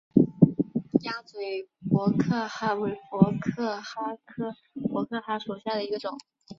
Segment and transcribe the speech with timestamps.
[1.03, 4.55] 鸭嘴薄壳蛤为薄壳蛤科
[4.89, 6.17] 薄壳蛤属下的一个种。